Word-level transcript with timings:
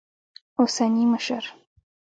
اوسني 0.59 1.05
مشر 1.05 1.53